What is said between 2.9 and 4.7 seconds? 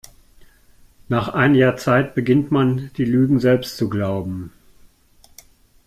die Lügen selbst zu glauben.